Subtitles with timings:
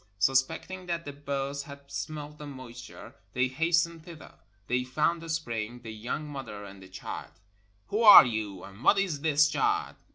[0.17, 4.33] Sus pecting that the birds had smelt the moisture, they hastened thither.
[4.65, 7.33] They found the spring, the young mother, and the child.
[7.89, 9.95] "Who are you, and what is this child?"